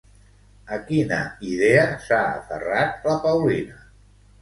A 0.77 0.79
quina 0.87 1.19
idea 1.51 1.85
s'ha 2.07 2.25
aferrat 2.41 3.09
la 3.11 3.19
Paulina? 3.29 3.83